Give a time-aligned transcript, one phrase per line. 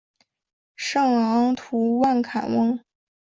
[0.75, 2.83] 圣昂图万坎翁。